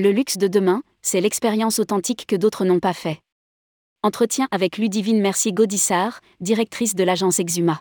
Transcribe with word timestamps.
Le 0.00 0.12
luxe 0.12 0.38
de 0.38 0.46
demain, 0.46 0.84
c'est 1.02 1.20
l'expérience 1.20 1.80
authentique 1.80 2.24
que 2.28 2.36
d'autres 2.36 2.64
n'ont 2.64 2.78
pas 2.78 2.92
fait. 2.92 3.18
Entretien 4.04 4.46
avec 4.52 4.78
Ludivine 4.78 5.20
Mercier 5.20 5.52
Gaudissart, 5.52 6.20
directrice 6.38 6.94
de 6.94 7.02
l'agence 7.02 7.40
Exuma. 7.40 7.80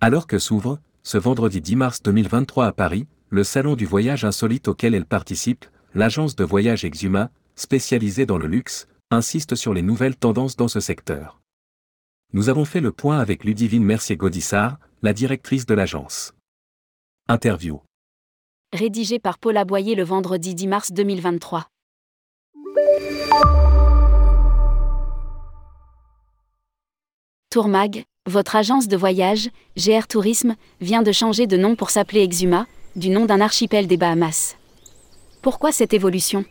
Alors 0.00 0.26
que 0.26 0.38
s'ouvre, 0.38 0.80
ce 1.02 1.18
vendredi 1.18 1.60
10 1.60 1.76
mars 1.76 2.02
2023 2.02 2.68
à 2.68 2.72
Paris, 2.72 3.06
le 3.28 3.44
salon 3.44 3.76
du 3.76 3.84
voyage 3.84 4.24
insolite 4.24 4.68
auquel 4.68 4.94
elle 4.94 5.04
participe, 5.04 5.66
l'agence 5.94 6.34
de 6.34 6.44
voyage 6.44 6.86
Exuma, 6.86 7.30
spécialisée 7.56 8.24
dans 8.24 8.38
le 8.38 8.46
luxe, 8.46 8.88
insiste 9.10 9.54
sur 9.54 9.74
les 9.74 9.82
nouvelles 9.82 10.16
tendances 10.16 10.56
dans 10.56 10.68
ce 10.68 10.80
secteur. 10.80 11.42
Nous 12.32 12.48
avons 12.48 12.64
fait 12.64 12.80
le 12.80 12.90
point 12.90 13.18
avec 13.18 13.44
Ludivine 13.44 13.84
Mercier 13.84 14.16
Gaudissart, 14.16 14.78
la 15.02 15.12
directrice 15.12 15.66
de 15.66 15.74
l'agence. 15.74 16.32
Interview. 17.28 17.82
Rédigé 18.74 19.18
par 19.18 19.38
Paul 19.38 19.56
Aboyer 19.56 19.94
le 19.94 20.04
vendredi 20.04 20.54
10 20.54 20.66
mars 20.66 20.92
2023. 20.92 21.68
Tourmag, 27.50 28.04
votre 28.26 28.56
agence 28.56 28.86
de 28.86 28.96
voyage, 28.98 29.48
GR 29.78 30.06
Tourisme, 30.06 30.54
vient 30.82 31.00
de 31.00 31.12
changer 31.12 31.46
de 31.46 31.56
nom 31.56 31.76
pour 31.76 31.88
s'appeler 31.88 32.22
Exuma, 32.22 32.66
du 32.94 33.08
nom 33.08 33.24
d'un 33.24 33.40
archipel 33.40 33.86
des 33.86 33.96
Bahamas. 33.96 34.56
Pourquoi 35.40 35.72
cette 35.72 35.94
évolution? 35.94 36.44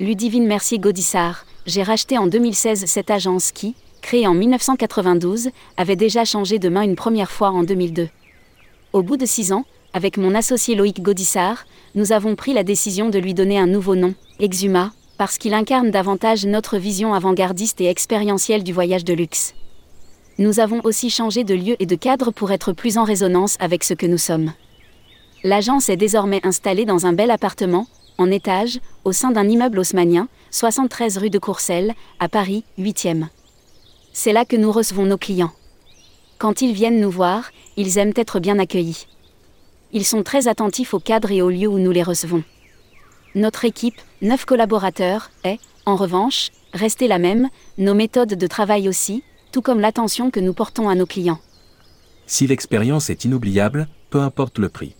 Ludivine 0.00 0.46
Mercier 0.46 0.78
Gaudissart, 0.78 1.46
j'ai 1.64 1.82
racheté 1.82 2.18
en 2.18 2.26
2016 2.26 2.84
cette 2.84 3.10
agence 3.10 3.52
qui, 3.52 3.74
créée 4.02 4.26
en 4.26 4.34
1992, 4.34 5.48
avait 5.78 5.96
déjà 5.96 6.26
changé 6.26 6.58
de 6.58 6.68
main 6.68 6.82
une 6.82 6.96
première 6.96 7.30
fois 7.30 7.48
en 7.48 7.62
2002. 7.62 8.10
Au 8.92 9.02
bout 9.02 9.16
de 9.16 9.24
six 9.24 9.54
ans, 9.54 9.64
avec 9.92 10.16
mon 10.16 10.34
associé 10.34 10.74
Loïc 10.74 11.02
Gaudissart, 11.02 11.66
nous 11.94 12.12
avons 12.12 12.34
pris 12.34 12.54
la 12.54 12.64
décision 12.64 13.10
de 13.10 13.18
lui 13.18 13.34
donner 13.34 13.58
un 13.58 13.66
nouveau 13.66 13.94
nom, 13.94 14.14
Exuma, 14.40 14.92
parce 15.18 15.38
qu'il 15.38 15.54
incarne 15.54 15.90
davantage 15.90 16.46
notre 16.46 16.78
vision 16.78 17.14
avant-gardiste 17.14 17.80
et 17.80 17.86
expérientielle 17.86 18.64
du 18.64 18.72
voyage 18.72 19.04
de 19.04 19.12
luxe. 19.12 19.54
Nous 20.38 20.60
avons 20.60 20.80
aussi 20.84 21.10
changé 21.10 21.44
de 21.44 21.54
lieu 21.54 21.76
et 21.78 21.86
de 21.86 21.94
cadre 21.94 22.30
pour 22.30 22.52
être 22.52 22.72
plus 22.72 22.96
en 22.96 23.04
résonance 23.04 23.56
avec 23.60 23.84
ce 23.84 23.92
que 23.94 24.06
nous 24.06 24.18
sommes. 24.18 24.52
L'agence 25.44 25.88
est 25.88 25.96
désormais 25.96 26.40
installée 26.42 26.86
dans 26.86 27.04
un 27.04 27.12
bel 27.12 27.30
appartement, 27.30 27.86
en 28.16 28.30
étage, 28.30 28.80
au 29.04 29.12
sein 29.12 29.30
d'un 29.30 29.48
immeuble 29.48 29.78
haussmanien, 29.78 30.28
73 30.50 31.18
rue 31.18 31.30
de 31.30 31.38
Courcelles, 31.38 31.94
à 32.18 32.28
Paris, 32.28 32.64
8e. 32.78 33.26
C'est 34.12 34.32
là 34.32 34.44
que 34.44 34.56
nous 34.56 34.72
recevons 34.72 35.04
nos 35.04 35.18
clients. 35.18 35.52
Quand 36.38 36.62
ils 36.62 36.72
viennent 36.72 37.00
nous 37.00 37.10
voir, 37.10 37.50
ils 37.76 37.98
aiment 37.98 38.14
être 38.16 38.40
bien 38.40 38.58
accueillis. 38.58 39.06
Ils 39.92 40.06
sont 40.06 40.22
très 40.22 40.48
attentifs 40.48 40.94
au 40.94 41.00
cadre 41.00 41.30
et 41.30 41.42
au 41.42 41.50
lieu 41.50 41.68
où 41.68 41.78
nous 41.78 41.90
les 41.90 42.02
recevons. 42.02 42.42
Notre 43.34 43.64
équipe, 43.64 44.00
neuf 44.22 44.44
collaborateurs, 44.44 45.30
est, 45.44 45.58
en 45.84 45.96
revanche, 45.96 46.50
restée 46.72 47.08
la 47.08 47.18
même, 47.18 47.48
nos 47.78 47.94
méthodes 47.94 48.34
de 48.34 48.46
travail 48.46 48.88
aussi, 48.88 49.22
tout 49.52 49.62
comme 49.62 49.80
l'attention 49.80 50.30
que 50.30 50.40
nous 50.40 50.54
portons 50.54 50.88
à 50.88 50.94
nos 50.94 51.06
clients. 51.06 51.40
Si 52.26 52.46
l'expérience 52.46 53.10
est 53.10 53.24
inoubliable, 53.24 53.88
peu 54.08 54.20
importe 54.20 54.58
le 54.58 54.70
prix. 54.70 54.94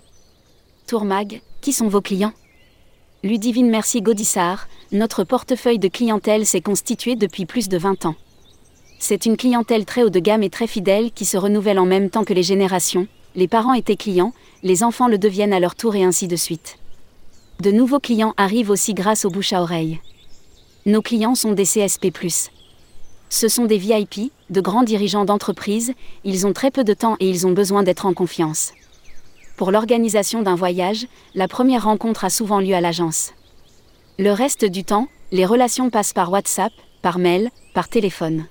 Tourmag, 0.86 1.40
qui 1.62 1.72
sont 1.72 1.88
vos 1.88 2.02
clients? 2.02 2.34
Ludivine 3.22 3.70
Mercier 3.70 4.02
Gaudissart, 4.02 4.68
notre 4.90 5.24
portefeuille 5.24 5.78
de 5.78 5.88
clientèle 5.88 6.44
s'est 6.44 6.60
constitué 6.60 7.16
depuis 7.16 7.46
plus 7.46 7.68
de 7.68 7.78
20 7.78 8.04
ans. 8.04 8.16
C'est 8.98 9.26
une 9.26 9.36
clientèle 9.36 9.84
très 9.84 10.02
haut 10.02 10.10
de 10.10 10.18
gamme 10.18 10.42
et 10.42 10.50
très 10.50 10.66
fidèle 10.66 11.12
qui 11.12 11.24
se 11.24 11.36
renouvelle 11.36 11.78
en 11.78 11.86
même 11.86 12.10
temps 12.10 12.24
que 12.24 12.34
les 12.34 12.42
générations. 12.42 13.06
Les 13.34 13.48
parents 13.48 13.74
étaient 13.74 13.96
clients, 13.96 14.34
les 14.62 14.84
enfants 14.84 15.08
le 15.08 15.18
deviennent 15.18 15.52
à 15.52 15.60
leur 15.60 15.74
tour 15.74 15.96
et 15.96 16.04
ainsi 16.04 16.28
de 16.28 16.36
suite. 16.36 16.78
De 17.60 17.70
nouveaux 17.70 18.00
clients 18.00 18.34
arrivent 18.36 18.70
aussi 18.70 18.94
grâce 18.94 19.24
au 19.24 19.30
bouche 19.30 19.52
à 19.52 19.62
oreille. 19.62 20.00
Nos 20.86 21.02
clients 21.02 21.34
sont 21.34 21.52
des 21.52 21.64
CSP. 21.64 22.08
Ce 23.28 23.48
sont 23.48 23.64
des 23.64 23.78
VIP, 23.78 24.32
de 24.50 24.60
grands 24.60 24.82
dirigeants 24.82 25.24
d'entreprise, 25.24 25.94
ils 26.24 26.46
ont 26.46 26.52
très 26.52 26.70
peu 26.70 26.84
de 26.84 26.94
temps 26.94 27.16
et 27.18 27.28
ils 27.28 27.46
ont 27.46 27.52
besoin 27.52 27.82
d'être 27.82 28.06
en 28.06 28.14
confiance. 28.14 28.72
Pour 29.56 29.70
l'organisation 29.70 30.42
d'un 30.42 30.56
voyage, 30.56 31.06
la 31.34 31.48
première 31.48 31.84
rencontre 31.84 32.24
a 32.24 32.30
souvent 32.30 32.60
lieu 32.60 32.74
à 32.74 32.80
l'agence. 32.80 33.32
Le 34.18 34.32
reste 34.32 34.64
du 34.64 34.84
temps, 34.84 35.08
les 35.30 35.46
relations 35.46 35.88
passent 35.88 36.12
par 36.12 36.30
WhatsApp, 36.30 36.72
par 37.00 37.18
mail, 37.18 37.50
par 37.74 37.88
téléphone. 37.88 38.46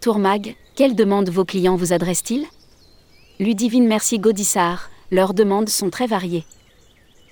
Tourmag, 0.00 0.56
quelles 0.76 0.96
demandes 0.96 1.30
vos 1.30 1.44
clients 1.44 1.76
vous 1.76 1.92
adressent-ils? 1.92 2.46
Ludivine 3.38 3.86
Mercier 3.86 4.18
Gaudissart, 4.18 4.90
leurs 5.10 5.34
demandes 5.34 5.68
sont 5.68 5.90
très 5.90 6.06
variées. 6.06 6.44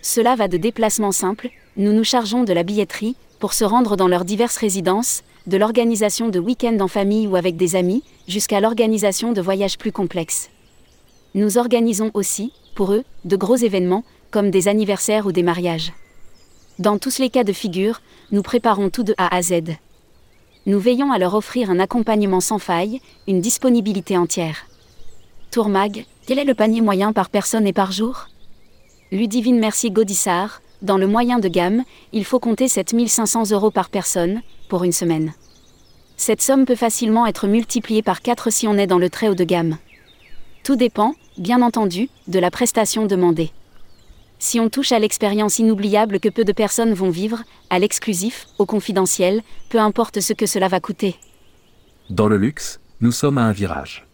Cela 0.03 0.37
va 0.37 0.49
de 0.49 0.57
déplacements 0.57 1.13
simples, 1.13 1.51
nous 1.77 1.93
nous 1.93 2.05
chargeons 2.05 2.45
de 2.45 2.53
la 2.53 2.63
billetterie, 2.63 3.17
pour 3.39 3.53
se 3.53 3.65
rendre 3.65 3.97
dans 3.97 4.09
leurs 4.09 4.25
diverses 4.25 4.57
résidences, 4.57 5.23
de 5.47 5.57
l'organisation 5.57 6.29
de 6.29 6.39
week-ends 6.39 6.81
en 6.81 6.89
famille 6.89 7.27
ou 7.27 7.37
avec 7.37 7.57
des 7.57 7.77
amis, 7.77 8.03
jusqu'à 8.27 8.61
l'organisation 8.61 9.33
de 9.33 9.41
voyages 9.41 9.79
plus 9.79 9.93
complexes. 9.93 10.51
Nous 11.35 11.57
organisons 11.57 12.11
aussi, 12.15 12.53
pour 12.75 12.93
eux, 12.93 13.05
de 13.25 13.37
gros 13.37 13.57
événements, 13.57 14.05
comme 14.31 14.51
des 14.51 14.69
anniversaires 14.69 15.27
ou 15.27 15.33
des 15.33 15.43
mariages. 15.43 15.93
Dans 16.79 16.99
tous 16.99 17.19
les 17.19 17.31
cas 17.31 17.45
de 17.45 17.53
figure, 17.53 18.03
nous 18.31 18.43
préparons 18.43 18.91
tout 18.91 19.03
de 19.03 19.15
A 19.19 19.35
à 19.35 19.43
Z. 19.43 19.55
Nous 20.67 20.79
veillons 20.79 21.13
à 21.13 21.19
leur 21.19 21.35
offrir 21.35 21.71
un 21.71 21.81
accompagnement 21.81 22.41
sans 22.41 22.59
faille, 22.59 23.01
une 23.27 23.41
disponibilité 23.41 24.19
entière. 24.19 24.67
Tourmag, 25.59 26.07
quel 26.25 26.39
est 26.39 26.45
le 26.45 26.55
panier 26.55 26.81
moyen 26.83 27.13
par 27.13 27.31
personne 27.31 27.67
et 27.67 27.73
par 27.73 27.91
jour? 27.91 28.29
Ludivine 29.11 29.59
Mercier 29.59 29.91
Gaudissart, 29.91 30.63
dans 30.83 30.99
le 30.99 31.09
moyen 31.09 31.41
de 31.41 31.49
gamme, 31.49 31.83
il 32.13 32.25
faut 32.25 32.39
compter 32.39 32.69
7500 32.69 33.51
euros 33.51 33.73
par 33.73 33.91
personne, 33.91 34.43
pour 34.69 34.85
une 34.85 34.93
semaine. 34.93 35.33
Cette 36.17 36.43
somme 36.43 36.65
peut 36.65 36.77
facilement 36.77 37.27
être 37.27 37.49
multipliée 37.49 38.03
par 38.03 38.23
4 38.23 38.51
si 38.51 38.69
on 38.69 38.79
est 38.79 38.87
dans 38.87 39.01
le 39.01 39.11
très 39.11 39.27
haut 39.27 39.35
de 39.35 39.43
gamme. 39.43 39.79
Tout 40.63 40.77
dépend, 40.77 41.15
bien 41.39 41.61
entendu, 41.61 42.09
de 42.29 42.39
la 42.39 42.53
prestation 42.53 43.07
demandée. 43.07 43.51
Si 44.39 44.61
on 44.61 44.69
touche 44.69 44.93
à 44.93 45.01
l'expérience 45.01 45.59
inoubliable 45.59 46.21
que 46.21 46.29
peu 46.29 46.45
de 46.45 46.53
personnes 46.53 46.95
vont 46.95 47.11
vivre, 47.11 47.43
à 47.69 47.81
l'exclusif, 47.81 48.47
au 48.59 48.65
confidentiel, 48.65 49.43
peu 49.71 49.81
importe 49.81 50.21
ce 50.21 50.35
que 50.35 50.47
cela 50.47 50.69
va 50.69 50.79
coûter. 50.79 51.17
Dans 52.11 52.29
le 52.29 52.37
luxe, 52.37 52.79
nous 53.01 53.11
sommes 53.11 53.39
à 53.39 53.43
un 53.43 53.51
virage. 53.53 54.08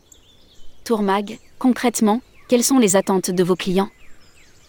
Tourmag, 0.85 1.39
concrètement, 1.59 2.21
quelles 2.47 2.63
sont 2.63 2.79
les 2.79 2.95
attentes 2.95 3.31
de 3.31 3.43
vos 3.43 3.57
clients? 3.57 3.89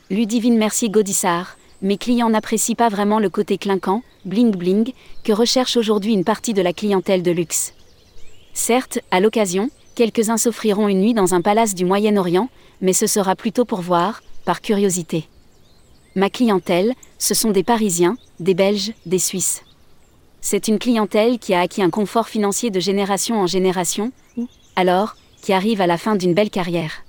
Ludivine 0.10 0.58
Merci 0.58 0.90
Gaudissart, 0.90 1.58
mes 1.82 1.98
clients 1.98 2.30
n'apprécient 2.30 2.76
pas 2.76 2.88
vraiment 2.88 3.20
le 3.20 3.30
côté 3.30 3.58
clinquant, 3.58 4.02
bling 4.24 4.56
bling, 4.56 4.94
que 5.26 5.34
recherche 5.34 5.76
aujourd'hui 5.76 6.14
une 6.14 6.24
partie 6.24 6.54
de 6.54 6.62
la 6.62 6.72
clientèle 6.72 7.22
de 7.22 7.32
luxe. 7.32 7.74
Certes, 8.54 9.00
à 9.12 9.20
l'occasion, 9.20 9.70
quelques-uns 9.94 10.38
s'offriront 10.38 10.88
une 10.88 11.02
nuit 11.02 11.14
dans 11.14 11.34
un 11.34 11.42
palace 11.42 11.76
du 11.76 11.84
Moyen-Orient, 11.84 12.48
mais 12.80 12.94
ce 12.94 13.08
sera 13.08 13.36
plutôt 13.36 13.66
pour 13.66 13.82
voir, 13.82 14.24
par 14.46 14.62
curiosité. 14.62 15.28
Ma 16.16 16.30
clientèle, 16.30 16.94
ce 17.20 17.34
sont 17.34 17.52
des 17.52 17.64
Parisiens, 17.64 18.16
des 18.40 18.54
Belges, 18.54 18.94
des 19.06 19.20
Suisses. 19.20 19.64
C'est 20.40 20.70
une 20.70 20.80
clientèle 20.80 21.40
qui 21.40 21.54
a 21.54 21.60
acquis 21.60 21.84
un 21.84 21.90
confort 21.90 22.30
financier 22.30 22.70
de 22.70 22.80
génération 22.80 23.42
en 23.42 23.48
génération, 23.48 24.14
ou, 24.38 24.48
alors, 24.78 25.18
qui 25.46 25.54
arrive 25.54 25.80
à 25.80 25.86
la 25.86 26.00
fin 26.00 26.16
d'une 26.16 26.34
belle 26.34 26.50
carrière. 26.50 27.06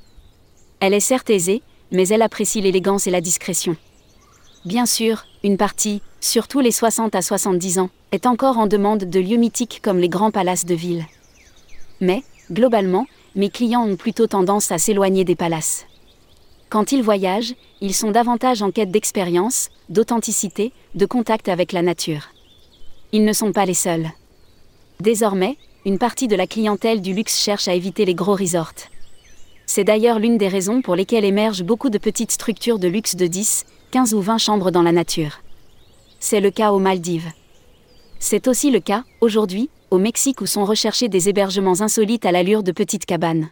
Elle 0.81 0.93
est 0.93 1.01
certes 1.01 1.31
aisée, 1.31 1.63
mais 1.91 2.07
elle 2.09 2.21
apprécie 2.21 2.61
l'élégance 2.61 3.07
et 3.07 3.11
la 3.11 3.23
discrétion. 3.23 3.79
Bien 4.67 4.85
sûr, 4.85 5.25
une 5.43 5.57
partie, 5.57 6.03
surtout 6.21 6.61
les 6.61 6.71
60 6.71 7.15
à 7.15 7.23
70 7.23 7.79
ans, 7.79 7.89
est 8.13 8.27
encore 8.27 8.59
en 8.59 8.67
demande 8.67 9.05
de 9.05 9.21
lieux 9.21 9.39
mythiques 9.39 9.81
comme 9.83 9.99
les 9.99 10.11
grands 10.11 10.33
palaces 10.33 10.67
de 10.67 10.75
ville. 10.75 11.07
Mais, 12.03 12.25
globalement, 12.53 13.07
mes 13.37 13.49
clients 13.49 13.89
ont 13.89 13.97
plutôt 13.97 14.27
tendance 14.27 14.71
à 14.71 14.77
s'éloigner 14.77 15.25
des 15.25 15.35
palaces. 15.35 15.87
Quand 16.69 16.93
ils 16.93 17.03
voyagent, 17.03 17.55
ils 17.81 17.95
sont 17.95 18.11
davantage 18.11 18.61
en 18.61 18.71
quête 18.71 18.91
d'expérience, 18.91 19.71
d'authenticité, 19.89 20.75
de 20.95 21.07
contact 21.07 21.49
avec 21.49 21.73
la 21.73 21.81
nature. 21.81 22.29
Ils 23.13 23.25
ne 23.25 23.33
sont 23.33 23.53
pas 23.53 23.65
les 23.65 23.73
seuls. 23.73 24.11
Désormais, 25.01 25.57
une 25.87 25.99
partie 25.99 26.27
de 26.27 26.35
la 26.35 26.49
clientèle 26.49 27.01
du 27.01 27.15
luxe 27.15 27.39
cherche 27.39 27.69
à 27.69 27.75
éviter 27.75 28.05
les 28.05 28.17
gros 28.17 28.35
resorts. 28.35 28.75
C'est 29.67 29.85
d'ailleurs 29.85 30.19
l'une 30.19 30.37
des 30.37 30.49
raisons 30.49 30.83
pour 30.83 30.97
lesquelles 30.97 31.25
émergent 31.25 31.63
beaucoup 31.63 31.91
de 31.91 31.99
petites 31.99 32.33
structures 32.33 32.81
de 32.81 32.89
luxe 32.89 33.15
de 33.15 33.29
10, 33.29 33.65
15 33.93 34.13
ou 34.13 34.21
20 34.21 34.39
chambres 34.39 34.73
dans 34.73 34.83
la 34.83 34.91
nature. 34.91 35.39
C'est 36.19 36.41
le 36.41 36.51
cas 36.51 36.73
aux 36.73 36.81
Maldives. 36.81 37.31
C'est 38.19 38.49
aussi 38.49 38.73
le 38.73 38.81
cas, 38.81 39.05
aujourd'hui, 39.21 39.71
au 39.93 39.99
Mexique 39.99 40.41
où 40.41 40.47
sont 40.47 40.65
recherchés 40.65 41.09
des 41.09 41.29
hébergements 41.29 41.81
insolites 41.81 42.27
à 42.27 42.33
l'allure 42.33 42.65
de 42.65 42.73
petites 42.73 43.07
cabanes. 43.07 43.51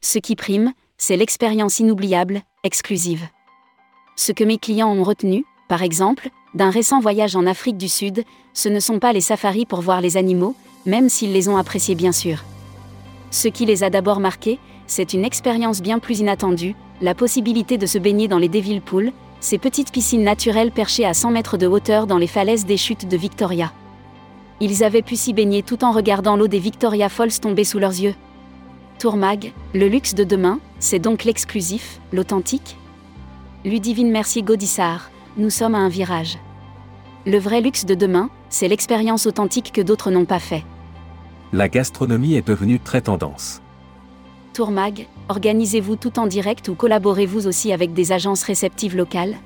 Ce 0.00 0.18
qui 0.18 0.34
prime, 0.34 0.72
c'est 0.98 1.16
l'expérience 1.16 1.78
inoubliable, 1.78 2.42
exclusive. 2.64 3.28
Ce 4.16 4.32
que 4.32 4.42
mes 4.42 4.58
clients 4.58 4.92
ont 4.92 5.04
retenu, 5.04 5.44
par 5.68 5.82
exemple, 5.82 6.30
d'un 6.54 6.70
récent 6.70 6.98
voyage 6.98 7.36
en 7.36 7.46
Afrique 7.46 7.78
du 7.78 7.88
Sud, 7.88 8.24
ce 8.54 8.68
ne 8.68 8.80
sont 8.80 8.98
pas 8.98 9.12
les 9.12 9.20
safaris 9.20 9.66
pour 9.66 9.82
voir 9.82 10.00
les 10.00 10.16
animaux, 10.16 10.56
même 10.86 11.08
s'ils 11.08 11.32
les 11.32 11.48
ont 11.48 11.56
appréciés 11.56 11.94
bien 11.94 12.12
sûr. 12.12 12.44
Ce 13.30 13.48
qui 13.48 13.66
les 13.66 13.82
a 13.82 13.90
d'abord 13.90 14.20
marqués, 14.20 14.58
c'est 14.86 15.14
une 15.14 15.24
expérience 15.24 15.82
bien 15.82 15.98
plus 15.98 16.20
inattendue, 16.20 16.76
la 17.00 17.14
possibilité 17.14 17.78
de 17.78 17.86
se 17.86 17.98
baigner 17.98 18.28
dans 18.28 18.38
les 18.38 18.48
Devil 18.48 18.80
Pools, 18.80 19.12
ces 19.40 19.58
petites 19.58 19.92
piscines 19.92 20.22
naturelles 20.22 20.70
perchées 20.70 21.04
à 21.04 21.14
100 21.14 21.30
mètres 21.30 21.56
de 21.56 21.66
hauteur 21.66 22.06
dans 22.06 22.18
les 22.18 22.26
falaises 22.26 22.66
des 22.66 22.76
chutes 22.76 23.08
de 23.08 23.16
Victoria. 23.16 23.72
Ils 24.60 24.84
avaient 24.84 25.02
pu 25.02 25.16
s'y 25.16 25.32
baigner 25.32 25.62
tout 25.62 25.84
en 25.84 25.92
regardant 25.92 26.36
l'eau 26.36 26.48
des 26.48 26.58
Victoria 26.58 27.08
Falls 27.08 27.40
tomber 27.40 27.64
sous 27.64 27.78
leurs 27.78 27.90
yeux. 27.90 28.14
Tourmag, 28.98 29.52
le 29.74 29.88
luxe 29.88 30.14
de 30.14 30.24
demain, 30.24 30.60
c'est 30.78 30.98
donc 30.98 31.24
l'exclusif, 31.24 32.00
l'authentique 32.12 32.76
Ludivine 33.64 34.10
Mercier 34.10 34.42
Gaudissart, 34.42 35.10
nous 35.36 35.50
sommes 35.50 35.74
à 35.74 35.78
un 35.78 35.88
virage. 35.88 36.38
Le 37.26 37.38
vrai 37.38 37.60
luxe 37.60 37.86
de 37.86 37.94
demain, 37.94 38.30
c'est 38.50 38.68
l'expérience 38.68 39.26
authentique 39.26 39.72
que 39.72 39.80
d'autres 39.80 40.10
n'ont 40.10 40.26
pas 40.26 40.38
fait. 40.38 40.62
La 41.54 41.68
gastronomie 41.68 42.34
est 42.34 42.48
devenue 42.48 42.80
très 42.80 43.00
tendance. 43.00 43.62
Tourmag, 44.54 45.06
organisez-vous 45.28 45.94
tout 45.94 46.18
en 46.18 46.26
direct 46.26 46.66
ou 46.66 46.74
collaborez-vous 46.74 47.46
aussi 47.46 47.72
avec 47.72 47.92
des 47.92 48.10
agences 48.10 48.42
réceptives 48.42 48.96
locales? 48.96 49.36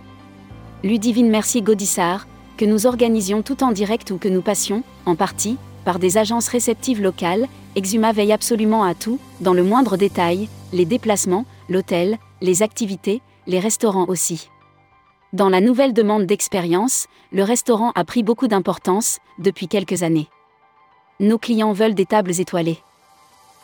Ludivine 0.83 1.29
Mercier 1.29 1.61
Gaudissart, 1.61 2.27
que 2.57 2.65
nous 2.65 2.87
organisions 2.87 3.43
tout 3.43 3.63
en 3.63 3.73
direct 3.73 4.11
ou 4.11 4.17
que 4.17 4.31
nous 4.31 4.41
passions, 4.41 4.85
en 5.05 5.17
partie, 5.17 5.59
par 5.85 5.99
des 5.99 6.17
agences 6.17 6.49
réceptives 6.49 7.03
locales, 7.03 7.47
Exuma 7.77 8.13
veille 8.13 8.33
absolument 8.33 8.85
à 8.85 8.95
tout, 8.95 9.19
dans 9.43 9.53
le 9.53 9.63
moindre 9.63 9.99
détail, 9.99 10.49
les 10.73 10.87
déplacements, 10.87 11.45
l'hôtel, 11.69 12.17
les 12.41 12.63
activités, 12.63 13.21
les 13.47 13.61
restaurants 13.61 14.07
aussi. 14.09 14.49
Dans 15.35 15.51
la 15.51 15.61
nouvelle 15.61 15.93
demande 15.93 16.25
d'expérience, 16.25 17.07
le 17.33 17.43
restaurant 17.43 17.93
a 17.95 18.05
pris 18.05 18.23
beaucoup 18.23 18.49
d'importance, 18.49 19.19
depuis 19.39 19.69
quelques 19.69 20.03
années. 20.03 20.31
Nos 21.21 21.39
clients 21.39 21.73
veulent 21.73 21.97
des 21.97 22.07
tables 22.07 22.39
étoilées. 22.39 22.79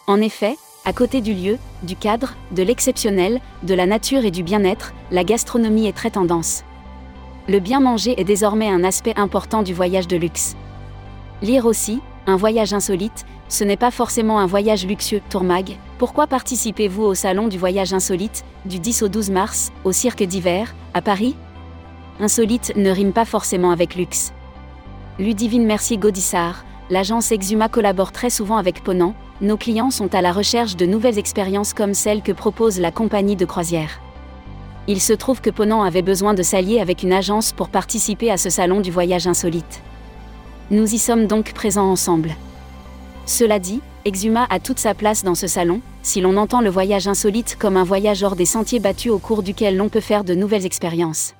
En 0.09 0.21
effet, 0.21 0.57
à 0.85 0.93
côté 0.93 1.21
du 1.21 1.35
lieu, 1.35 1.57
du 1.85 1.95
cadre, 1.95 2.35
de 2.51 2.65
l'exceptionnel, 2.65 3.41
de 3.63 3.75
la 3.75 3.87
nature 3.87 4.25
et 4.25 4.33
du 4.33 4.43
bien-être, 4.43 4.93
la 5.13 5.23
gastronomie 5.23 5.87
est 5.87 5.97
très 5.97 6.11
tendance. 6.11 6.65
Le 7.47 7.61
bien 7.61 7.79
manger 7.79 8.21
est 8.21 8.25
désormais 8.25 8.69
un 8.69 8.83
aspect 8.83 9.15
important 9.17 9.63
du 9.63 9.73
voyage 9.73 10.09
de 10.09 10.17
luxe. 10.17 10.57
Lire 11.43 11.65
aussi, 11.65 12.01
un 12.27 12.37
voyage 12.37 12.75
insolite, 12.75 13.25
ce 13.49 13.63
n'est 13.63 13.77
pas 13.77 13.93
forcément 13.93 14.41
un 14.41 14.47
voyage 14.47 14.85
luxueux, 14.85 15.23
Tourmag. 15.31 15.77
Pourquoi 15.99 16.27
participez-vous 16.27 17.05
au 17.05 17.15
Salon 17.15 17.47
du 17.47 17.57
voyage 17.57 17.95
insolite, 17.95 18.45
du 18.65 18.81
10 18.81 19.05
au 19.05 19.09
12 19.09 19.31
mars, 19.31 19.71
au 19.85 19.93
Cirque 19.93 20.25
d'hiver, 20.25 20.75
à 20.93 21.01
Paris? 21.03 21.37
Insolite 22.19 22.73
ne 22.75 22.91
rime 22.91 23.13
pas 23.13 23.25
forcément 23.25 23.71
avec 23.71 23.95
luxe. 23.95 24.33
Ludivine 25.21 25.67
Mercier 25.67 25.99
Gaudissart, 25.99 26.65
l'agence 26.91 27.33
Exuma 27.33 27.69
collabore 27.69 28.13
très 28.13 28.31
souvent 28.31 28.57
avec 28.57 28.83
Ponant, 28.83 29.15
nos 29.41 29.57
clients 29.57 29.91
sont 29.91 30.15
à 30.15 30.23
la 30.23 30.33
recherche 30.33 30.77
de 30.77 30.87
nouvelles 30.87 31.19
expériences 31.19 31.75
comme 31.75 31.95
celles 31.95 32.23
que 32.23 32.33
propose 32.33 32.79
la 32.79 32.91
compagnie 32.91 33.37
de 33.37 33.45
croisière. 33.45 34.01
Il 34.87 35.01
se 35.01 35.13
trouve 35.13 35.41
que 35.41 35.51
Ponant 35.51 35.83
avait 35.83 36.03
besoin 36.03 36.35
de 36.35 36.43
s'allier 36.43 36.81
avec 36.81 37.03
une 37.03 37.13
agence 37.13 37.53
pour 37.53 37.71
participer 37.71 38.31
à 38.31 38.37
ce 38.37 38.51
salon 38.51 38.81
du 38.81 38.91
voyage 38.91 39.27
insolite. 39.27 39.83
Nous 40.71 40.95
y 40.95 40.99
sommes 40.99 41.27
donc 41.27 41.53
présents 41.55 41.91
ensemble. 41.91 42.35
Cela 43.27 43.59
dit, 43.59 43.81
Exuma 44.05 44.47
a 44.51 44.61
toute 44.61 44.79
sa 44.79 44.93
place 44.93 45.25
dans 45.25 45.35
ce 45.35 45.47
salon, 45.47 45.81
si 46.03 46.21
l'on 46.21 46.37
entend 46.37 46.61
le 46.61 46.69
voyage 46.69 47.09
insolite 47.09 47.57
comme 47.59 47.79
un 47.79 47.85
voyage 47.85 48.23
hors 48.23 48.37
des 48.37 48.45
sentiers 48.45 48.81
battus 48.81 49.11
au 49.11 49.19
cours 49.19 49.43
duquel 49.43 49.77
l'on 49.77 49.89
peut 49.89 50.01
faire 50.01 50.25
de 50.25 50.35
nouvelles 50.35 50.67
expériences. 50.67 51.35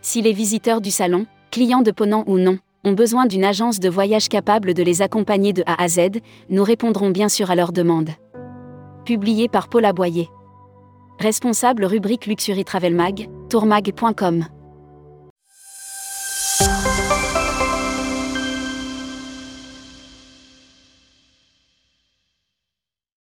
Si 0.00 0.22
les 0.22 0.32
visiteurs 0.32 0.80
du 0.80 0.90
salon, 0.90 1.26
clients 1.50 1.82
de 1.82 1.90
Ponant 1.90 2.24
ou 2.26 2.38
non, 2.38 2.58
ont 2.84 2.92
besoin 2.92 3.26
d'une 3.26 3.44
agence 3.44 3.80
de 3.80 3.88
voyage 3.88 4.28
capable 4.28 4.74
de 4.74 4.82
les 4.82 5.02
accompagner 5.02 5.52
de 5.52 5.62
A 5.66 5.82
à 5.82 5.88
Z, 5.88 6.20
nous 6.48 6.64
répondrons 6.64 7.10
bien 7.10 7.28
sûr 7.28 7.50
à 7.50 7.54
leurs 7.54 7.72
demandes. 7.72 8.10
Publié 9.04 9.48
par 9.48 9.68
Paul 9.68 9.84
Aboyer. 9.84 10.28
Responsable 11.18 11.84
rubrique 11.84 12.26
Luxury 12.26 12.64
Travel 12.64 12.94
Mag, 12.94 13.28
tourmag.com. 13.48 14.46